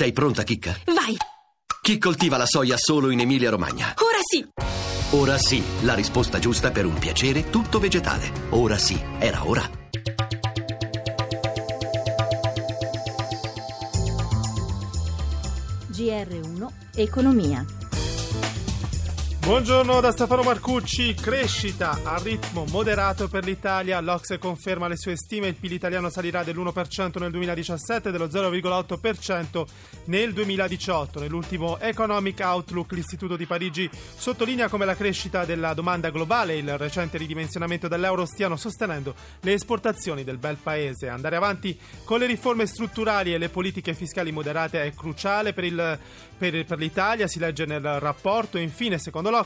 Sei 0.00 0.12
pronta, 0.12 0.44
Chicca? 0.44 0.74
Vai! 0.86 1.14
Chi 1.82 1.98
coltiva 1.98 2.38
la 2.38 2.46
soia 2.46 2.78
solo 2.78 3.10
in 3.10 3.20
Emilia-Romagna? 3.20 3.92
Ora 3.98 4.16
sì! 4.22 4.48
Ora 5.10 5.36
sì, 5.36 5.62
la 5.82 5.92
risposta 5.92 6.38
giusta 6.38 6.70
per 6.70 6.86
un 6.86 6.94
piacere 6.94 7.50
tutto 7.50 7.78
vegetale. 7.78 8.32
Ora 8.48 8.78
sì, 8.78 8.98
era 9.18 9.46
ora. 9.46 9.68
GR1 15.92 16.66
Economia. 16.94 17.62
Buongiorno 19.50 20.00
da 20.00 20.12
Stefano 20.12 20.44
Marcucci, 20.44 21.12
crescita 21.12 21.98
a 22.04 22.20
ritmo 22.22 22.66
moderato 22.66 23.26
per 23.26 23.44
l'Italia, 23.44 23.98
l'Ocse 23.98 24.38
conferma 24.38 24.86
le 24.86 24.96
sue 24.96 25.16
stime, 25.16 25.48
il 25.48 25.56
PIL 25.56 25.72
italiano 25.72 26.08
salirà 26.08 26.44
dell'1% 26.44 27.18
nel 27.18 27.32
2017 27.32 28.08
e 28.08 28.12
dello 28.12 28.28
0,8% 28.28 29.66
nel 30.04 30.32
2018. 30.32 31.18
Nell'ultimo 31.18 31.80
Economic 31.80 32.38
Outlook 32.44 32.92
l'Istituto 32.92 33.34
di 33.34 33.44
Parigi 33.44 33.90
sottolinea 33.90 34.68
come 34.68 34.84
la 34.84 34.94
crescita 34.94 35.44
della 35.44 35.74
domanda 35.74 36.10
globale 36.10 36.52
e 36.52 36.58
il 36.58 36.78
recente 36.78 37.18
ridimensionamento 37.18 37.88
dell'euro 37.88 38.26
stiano 38.26 38.54
sostenendo 38.54 39.16
le 39.40 39.54
esportazioni 39.54 40.22
del 40.22 40.38
bel 40.38 40.58
paese. 40.62 41.08
Andare 41.08 41.34
avanti 41.34 41.76
con 42.04 42.20
le 42.20 42.26
riforme 42.26 42.66
strutturali 42.66 43.34
e 43.34 43.38
le 43.38 43.48
politiche 43.48 43.94
fiscali 43.94 44.30
moderate 44.30 44.84
è 44.84 44.94
cruciale 44.94 45.52
per, 45.52 45.64
il, 45.64 45.98
per, 46.38 46.64
per 46.64 46.78
l'Italia, 46.78 47.26
si 47.26 47.40
legge 47.40 47.66
nel 47.66 47.98
rapporto. 47.98 48.56
Infine, 48.56 48.98
secondo 48.98 49.28
l'Ocse, 49.28 49.38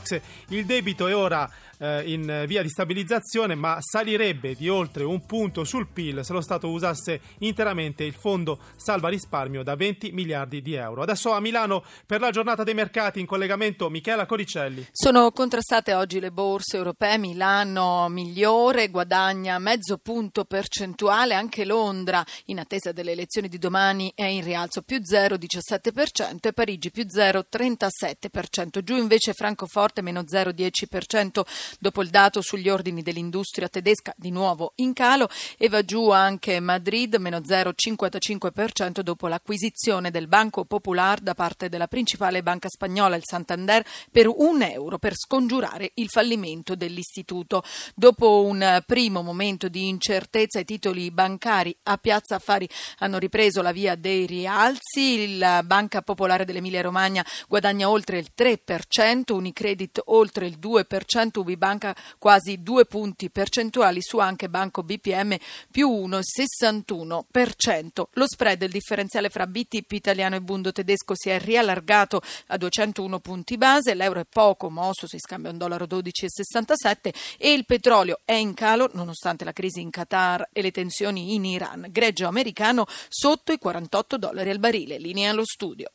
il 0.49 0.65
debito 0.65 1.07
è 1.07 1.15
ora 1.15 1.49
eh, 1.79 2.03
in 2.11 2.43
via 2.47 2.61
di 2.61 2.69
stabilizzazione, 2.69 3.55
ma 3.55 3.77
salirebbe 3.79 4.55
di 4.55 4.69
oltre 4.69 5.03
un 5.03 5.25
punto 5.25 5.63
sul 5.63 5.87
PIL 5.87 6.23
se 6.23 6.33
lo 6.33 6.41
Stato 6.41 6.69
usasse 6.69 7.21
interamente 7.39 8.03
il 8.03 8.13
fondo 8.13 8.59
salva 8.75 9.09
risparmio 9.09 9.63
da 9.63 9.75
20 9.75 10.11
miliardi 10.11 10.61
di 10.61 10.73
euro. 10.73 11.01
Adesso 11.01 11.31
a 11.31 11.39
Milano 11.39 11.83
per 12.05 12.19
la 12.19 12.31
giornata 12.31 12.63
dei 12.63 12.73
mercati 12.73 13.19
in 13.19 13.25
collegamento 13.25 13.89
Michela 13.89 14.25
Coricelli. 14.25 14.87
Sono 14.91 15.31
contrastate 15.31 15.93
oggi 15.93 16.19
le 16.19 16.31
borse 16.31 16.77
europee, 16.77 17.17
Milano 17.17 18.07
migliore, 18.09 18.89
guadagna 18.89 19.59
mezzo 19.59 19.97
punto 19.97 20.45
percentuale, 20.45 21.33
anche 21.33 21.65
Londra 21.65 22.23
in 22.45 22.59
attesa 22.59 22.91
delle 22.91 23.11
elezioni 23.11 23.47
di 23.47 23.57
domani 23.57 24.11
è 24.15 24.25
in 24.25 24.43
rialzo 24.43 24.81
più 24.81 24.97
0,17% 24.97 26.37
e 26.41 26.53
Parigi 26.53 26.91
più 26.91 27.03
0,37%. 27.03 28.83
Giù 28.83 28.95
invece 28.95 29.33
Francoforte 29.33 30.01
meno 30.01 30.21
0,10% 30.21 31.43
dopo 31.79 32.01
il 32.01 32.09
dato 32.09 32.41
sugli 32.41 32.69
ordini 32.69 33.01
dell'industria 33.01 33.67
tedesca 33.67 34.13
di 34.17 34.31
nuovo 34.31 34.73
in 34.75 34.93
calo 34.93 35.29
e 35.57 35.69
va 35.69 35.83
giù 35.83 36.09
anche 36.09 36.59
Madrid 36.59 37.15
meno 37.15 37.39
0,55% 37.39 39.01
dopo 39.01 39.27
l'acquisizione 39.27 40.11
del 40.11 40.27
Banco 40.27 40.65
Popular 40.65 41.19
da 41.19 41.33
parte 41.33 41.69
della 41.69 41.87
principale 41.87 42.43
banca 42.43 42.69
spagnola, 42.69 43.15
il 43.15 43.23
Santander, 43.25 43.85
per 44.11 44.27
un 44.27 44.61
euro 44.61 44.97
per 44.97 45.15
scongiurare 45.15 45.91
il 45.95 46.09
fallimento 46.09 46.75
dell'istituto. 46.75 47.63
Dopo 47.93 48.43
un 48.43 48.83
primo 48.85 49.21
momento 49.21 49.67
di 49.67 49.87
incertezza 49.87 50.59
i 50.59 50.65
titoli 50.65 51.11
bancari 51.11 51.75
a 51.83 51.97
Piazza 51.97 52.35
Affari 52.35 52.67
hanno 52.99 53.17
ripreso 53.17 53.61
la 53.61 53.71
via 53.71 53.95
dei 53.95 54.25
rialzi, 54.25 55.37
la 55.37 55.63
Banca 55.63 56.01
Popolare 56.01 56.45
dell'Emilia 56.45 56.81
Romagna 56.81 57.25
guadagna 57.47 57.89
oltre 57.89 58.17
il 58.17 58.31
3%, 58.35 59.33
Unicredit 59.33 60.01
oltre 60.05 60.47
il 60.47 60.57
2%, 60.59 61.29
UBI 61.33 61.54
Banca 61.57 61.95
quasi 62.17 62.61
due 62.61 62.85
punti 62.85 63.29
percentuali 63.29 64.01
su 64.01 64.19
anche 64.19 64.49
Banco 64.49 64.83
BPM 64.83 65.37
più 65.71 65.89
1,61%. 65.89 68.03
Lo 68.13 68.27
spread, 68.27 68.61
il 68.61 68.71
differenziale 68.71 69.29
fra 69.29 69.47
BTP 69.47 69.91
italiano 69.91 70.35
e 70.35 70.41
Bundo 70.41 70.71
tedesco 70.71 71.15
si 71.15 71.29
è 71.29 71.39
riallargato 71.39 72.21
a 72.47 72.57
201 72.57 73.19
punti 73.19 73.57
base, 73.57 73.93
l'euro 73.93 74.19
è 74.19 74.25
poco 74.25 74.69
mosso, 74.69 75.07
si 75.07 75.19
scambia 75.19 75.51
un 75.51 75.57
dollaro 75.57 75.85
12,67 75.85 77.13
e 77.37 77.53
il 77.53 77.65
petrolio 77.65 78.19
è 78.25 78.33
in 78.33 78.53
calo 78.53 78.89
nonostante 78.93 79.45
la 79.45 79.53
crisi 79.53 79.81
in 79.81 79.89
Qatar 79.89 80.49
e 80.51 80.61
le 80.61 80.71
tensioni 80.71 81.35
in 81.35 81.45
Iran. 81.45 81.87
Greggio 81.89 82.27
americano 82.27 82.85
sotto 83.09 83.51
i 83.51 83.57
48 83.57 84.17
dollari 84.17 84.49
al 84.49 84.59
barile. 84.59 84.97
Linea 84.97 85.31
allo 85.31 85.45
studio. 85.45 85.89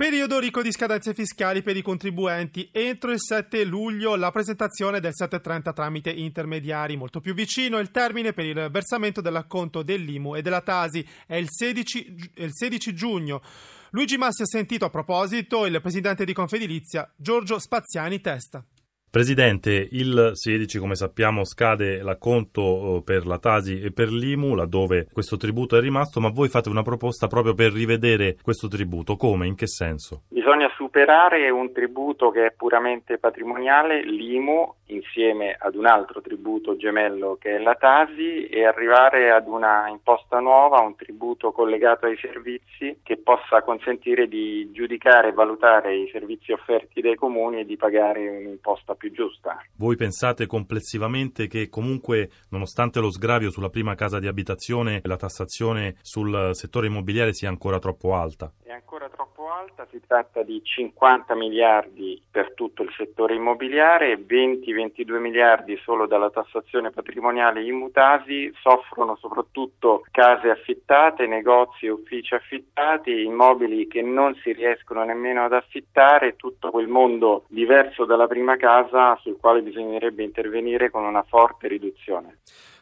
Periodo 0.00 0.38
ricco 0.38 0.62
di 0.62 0.72
scadenze 0.72 1.12
fiscali 1.12 1.60
per 1.60 1.76
i 1.76 1.82
contribuenti. 1.82 2.70
Entro 2.72 3.10
il 3.12 3.20
7 3.20 3.64
luglio 3.64 4.16
la 4.16 4.30
presentazione 4.30 4.98
del 4.98 5.12
730 5.12 5.74
tramite 5.74 6.08
intermediari. 6.08 6.96
Molto 6.96 7.20
più 7.20 7.34
vicino 7.34 7.78
il 7.78 7.90
termine 7.90 8.32
per 8.32 8.46
il 8.46 8.68
versamento 8.70 9.20
dell'acconto 9.20 9.82
dell'IMU 9.82 10.36
e 10.36 10.40
della 10.40 10.62
Tasi. 10.62 11.06
È 11.26 11.34
il 11.34 11.48
16, 11.50 12.30
il 12.36 12.48
16 12.50 12.94
giugno. 12.94 13.42
Luigi 13.90 14.16
Massi 14.16 14.40
ha 14.40 14.46
sentito 14.46 14.86
a 14.86 14.88
proposito 14.88 15.66
il 15.66 15.78
presidente 15.82 16.24
di 16.24 16.32
Confedilizia 16.32 17.06
Giorgio 17.14 17.58
Spaziani 17.58 18.22
Testa. 18.22 18.64
Presidente, 19.10 19.88
il 19.90 20.30
16 20.34 20.78
come 20.78 20.94
sappiamo 20.94 21.42
scade 21.42 22.00
l'acconto 22.00 22.98
eh, 22.98 23.02
per 23.02 23.26
la 23.26 23.38
Tasi 23.38 23.80
e 23.80 23.90
per 23.90 24.08
l'IMU 24.08 24.54
laddove 24.54 25.08
questo 25.12 25.36
tributo 25.36 25.76
è 25.76 25.80
rimasto, 25.80 26.20
ma 26.20 26.30
voi 26.30 26.48
fate 26.48 26.68
una 26.68 26.82
proposta 26.82 27.26
proprio 27.26 27.54
per 27.54 27.72
rivedere 27.72 28.36
questo 28.40 28.68
tributo. 28.68 29.16
Come? 29.16 29.48
In 29.48 29.56
che 29.56 29.66
senso? 29.66 30.22
Bisogna 30.28 30.70
superare 30.76 31.50
un 31.50 31.72
tributo 31.72 32.30
che 32.30 32.46
è 32.46 32.52
puramente 32.52 33.18
patrimoniale, 33.18 34.04
l'IMU, 34.04 34.74
insieme 34.86 35.56
ad 35.58 35.74
un 35.74 35.86
altro 35.86 36.20
tributo 36.20 36.76
gemello 36.76 37.36
che 37.40 37.56
è 37.56 37.58
la 37.58 37.74
Tasi 37.74 38.46
e 38.46 38.64
arrivare 38.64 39.32
ad 39.32 39.48
una 39.48 39.88
imposta 39.88 40.38
nuova, 40.38 40.80
un 40.80 40.94
tributo 40.94 41.50
collegato 41.50 42.06
ai 42.06 42.16
servizi 42.16 43.00
che 43.02 43.16
possa 43.16 43.62
consentire 43.62 44.28
di 44.28 44.70
giudicare 44.72 45.28
e 45.28 45.32
valutare 45.32 45.96
i 45.96 46.08
servizi 46.12 46.52
offerti 46.52 47.00
dai 47.00 47.16
comuni 47.16 47.60
e 47.60 47.66
di 47.66 47.76
pagare 47.76 48.28
un'imposta 48.28 48.94
più 49.00 49.10
giusta. 49.12 49.64
Voi 49.76 49.96
pensate 49.96 50.46
complessivamente 50.46 51.46
che 51.46 51.70
comunque 51.70 52.30
nonostante 52.50 53.00
lo 53.00 53.10
sgravio 53.10 53.50
sulla 53.50 53.70
prima 53.70 53.94
casa 53.94 54.20
di 54.20 54.26
abitazione 54.26 55.00
la 55.04 55.16
tassazione 55.16 55.96
sul 56.02 56.50
settore 56.52 56.88
immobiliare 56.88 57.32
sia 57.32 57.48
ancora 57.48 57.78
troppo 57.78 58.14
alta? 58.14 58.52
È 58.70 58.72
ancora 58.72 59.08
troppo 59.08 59.50
alta, 59.50 59.84
si 59.90 60.00
tratta 60.06 60.44
di 60.44 60.62
50 60.62 61.34
miliardi 61.34 62.22
per 62.30 62.54
tutto 62.54 62.84
il 62.84 62.94
settore 62.96 63.34
immobiliare, 63.34 64.16
20-22 64.16 65.18
miliardi 65.18 65.76
solo 65.82 66.06
dalla 66.06 66.30
tassazione 66.30 66.92
patrimoniale 66.92 67.64
immutasi, 67.64 68.48
soffrono 68.60 69.16
soprattutto 69.16 70.04
case 70.12 70.50
affittate, 70.50 71.26
negozi 71.26 71.86
e 71.86 71.90
uffici 71.90 72.32
affittati, 72.34 73.24
immobili 73.24 73.88
che 73.88 74.02
non 74.02 74.36
si 74.36 74.52
riescono 74.52 75.02
nemmeno 75.02 75.44
ad 75.44 75.52
affittare, 75.52 76.36
tutto 76.36 76.70
quel 76.70 76.86
mondo 76.86 77.46
diverso 77.48 78.04
dalla 78.04 78.28
prima 78.28 78.54
casa 78.54 79.16
sul 79.16 79.36
quale 79.40 79.62
bisognerebbe 79.62 80.22
intervenire 80.22 80.90
con 80.90 81.02
una 81.02 81.24
forte 81.24 81.66
riduzione. 81.66 82.38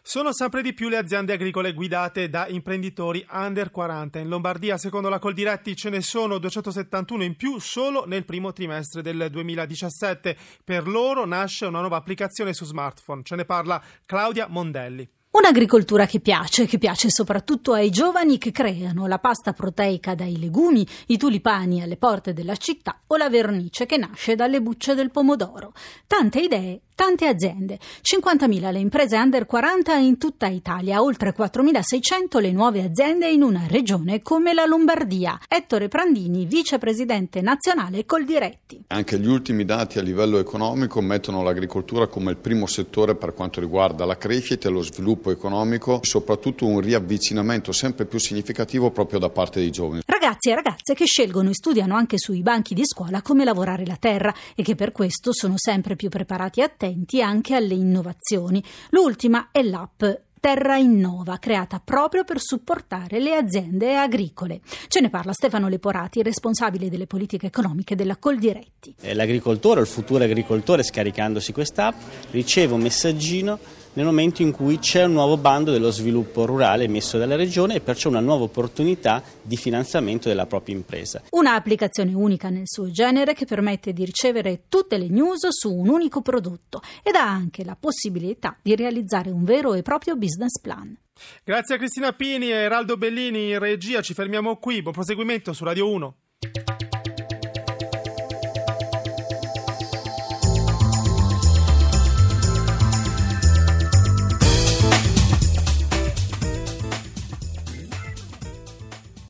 Sono 0.09 0.33
sempre 0.33 0.63
di 0.63 0.73
più 0.73 0.89
le 0.89 0.97
aziende 0.97 1.35
agricole 1.35 1.75
guidate 1.75 2.31
da 2.31 2.49
imprenditori 2.49 3.27
under 3.31 3.71
40. 3.71 4.19
In 4.21 4.29
Lombardia, 4.29 4.79
secondo 4.79 5.11
la 5.11 5.19
Coldiretti, 5.19 5.77
ce 5.77 5.91
ne 5.91 6.01
sono 6.01 6.39
271 6.39 7.25
in 7.25 7.37
più 7.37 7.59
solo 7.59 8.07
nel 8.07 8.25
primo 8.25 8.55
trimestre 8.55 9.03
del 9.03 9.29
2017. 9.31 10.35
Per 10.65 10.89
loro 10.89 11.27
nasce 11.27 11.67
una 11.67 11.81
nuova 11.81 11.99
applicazione 11.99 12.55
su 12.55 12.65
smartphone. 12.65 13.21
Ce 13.23 13.37
ne 13.37 13.45
parla 13.45 13.83
Claudia 14.07 14.47
Mondelli. 14.49 15.07
Un'agricoltura 15.33 16.07
che 16.07 16.21
piace, 16.21 16.65
che 16.65 16.79
piace 16.79 17.11
soprattutto 17.11 17.75
ai 17.75 17.91
giovani 17.91 18.39
che 18.39 18.51
creano 18.51 19.07
la 19.07 19.19
pasta 19.19 19.53
proteica 19.53 20.15
dai 20.15 20.39
legumi, 20.39 20.89
i 21.09 21.19
tulipani 21.19 21.83
alle 21.83 21.99
porte 21.99 22.33
della 22.33 22.57
città 22.57 23.03
o 23.09 23.17
la 23.19 23.29
vernice 23.29 23.85
che 23.85 23.99
nasce 23.99 24.37
dalle 24.37 24.63
bucce 24.63 24.95
del 24.95 25.11
pomodoro. 25.11 25.75
Tante 26.07 26.41
idee 26.41 26.81
Tante 26.99 27.29
aziende, 27.29 27.79
50.000 28.03 28.73
le 28.73 28.81
imprese 28.81 29.17
under 29.17 29.47
40 29.47 29.95
in 29.99 30.19
tutta 30.19 30.49
Italia, 30.49 31.01
oltre 31.01 31.33
4.600 31.33 32.41
le 32.41 32.51
nuove 32.51 32.83
aziende 32.83 33.29
in 33.29 33.43
una 33.43 33.67
regione 33.69 34.21
come 34.21 34.53
la 34.53 34.65
Lombardia. 34.65 35.39
Ettore 35.47 35.87
Prandini, 35.87 36.45
vicepresidente 36.45 37.41
nazionale 37.41 38.05
Coldiretti. 38.05 38.83
Anche 38.89 39.21
gli 39.21 39.29
ultimi 39.29 39.65
dati 39.65 40.01
a 40.01 40.03
livello 40.03 40.41
economico 40.41 41.01
mettono 41.01 41.45
l'agricoltura 41.45 42.09
come 42.09 42.33
il 42.33 42.37
primo 42.37 42.67
settore 42.67 43.15
per 43.15 43.33
quanto 43.33 43.61
riguarda 43.61 44.05
la 44.05 44.19
crescita 44.19 44.67
e 44.67 44.73
lo 44.73 44.83
sviluppo 44.83 45.31
economico, 45.31 46.01
soprattutto 46.03 46.67
un 46.67 46.81
riavvicinamento 46.81 47.71
sempre 47.71 48.07
più 48.07 48.19
significativo 48.19 48.91
proprio 48.91 49.21
da 49.21 49.31
parte 49.31 49.61
dei 49.61 49.71
giovani. 49.71 50.01
Ragazzi 50.05 50.51
e 50.51 50.55
ragazze 50.57 50.95
che 50.95 51.05
scelgono 51.05 51.51
e 51.51 51.55
studiano 51.55 51.95
anche 51.95 52.19
sui 52.19 52.43
banchi 52.43 52.75
di 52.75 52.85
scuola 52.85 53.23
come 53.23 53.45
lavorare 53.45 53.87
la 53.87 53.97
terra 53.97 54.35
e 54.57 54.65
che 54.65 54.75
per 54.75 54.91
questo 54.91 55.33
sono 55.33 55.55
sempre 55.57 55.95
più 55.95 56.09
preparati 56.09 56.61
e 56.61 56.65
attenti 56.89 57.23
anche 57.23 57.55
alle 57.55 57.75
innovazioni. 57.75 58.63
L'ultima 58.91 59.49
è 59.53 59.63
l'app 59.63 60.03
Terra 60.41 60.77
Innova, 60.77 61.39
creata 61.39 61.81
proprio 61.85 62.25
per 62.25 62.41
supportare 62.41 63.19
le 63.19 63.35
aziende 63.35 63.97
agricole. 63.97 64.61
Ce 64.87 65.01
ne 65.01 65.11
parla 65.11 65.33
Stefano 65.33 65.69
Leporati, 65.69 66.23
responsabile 66.23 66.89
delle 66.89 67.07
politiche 67.07 67.47
economiche 67.47 67.97
della 67.97 68.17
Coldiretti. 68.17 68.95
L'agricoltore, 69.13 69.81
il 69.81 69.87
futuro 69.87 70.23
agricoltore, 70.23 70.85
scaricandosi 70.85 71.53
quest'app, 71.53 71.95
riceve 72.31 72.75
un 72.75 72.81
messaggino 72.81 73.59
nel 73.99 74.07
momento 74.07 74.43
in 74.43 74.53
cui 74.53 74.79
c'è 74.79 75.05
un 75.07 75.15
nuovo 75.15 75.37
bando 75.37 75.73
dello 75.73 75.91
sviluppo 75.91 76.47
rurale 76.47 76.85
emesso 76.85 77.19
dalla 77.19 77.35
regione 77.35 77.75
e 77.75 77.81
perciò 77.81 78.09
una 78.09 78.21
nuova 78.21 78.45
opportunità 78.45 79.21
di 79.43 79.57
finanziamento 79.57 80.29
della 80.29 80.47
propria 80.47 80.77
impresa. 80.77 81.23
Un'applicazione 81.31 82.15
unica 82.15 82.49
nel 82.49 82.69
suo 82.69 82.93
genere 82.93 83.35
che 83.35 83.45
permette 83.45 83.93
di 83.93 84.05
ricevere 84.05 84.63
tutte 84.69 84.99
le 84.99 85.09
news 85.09 85.49
su 85.49 85.75
un 85.75 85.89
unico 85.89 86.23
prodotto 86.23 86.81
ed 87.03 87.17
ha 87.17 87.29
anche 87.29 87.65
la 87.65 87.77
possibilità 87.79 88.57
di 88.63 88.77
realizzare 88.77 89.31
un 89.31 89.43
vero 89.43 89.75
e 89.75 89.83
proprio 89.83 90.15
business 90.15 90.61
plan. 90.61 90.97
Grazie 91.43 91.75
a 91.75 91.79
Cristina 91.79 92.13
Pini 92.13 92.53
e 92.53 92.55
Eraldo 92.55 92.97
Bellini 92.97 93.51
in 93.51 93.59
regia, 93.59 94.01
ci 94.01 94.15
fermiamo 94.15 94.59
qui, 94.59 94.81
buon 94.81 94.95
proseguimento 94.95 95.53
su 95.53 95.65
Radio 95.65 95.91
1. 95.91 96.15